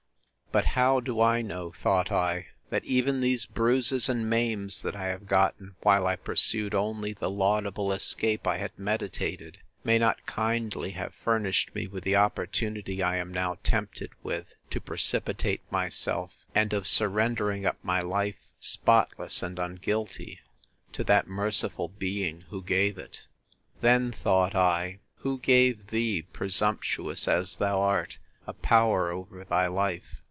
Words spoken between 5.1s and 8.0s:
gotten, while I pursued only the laudable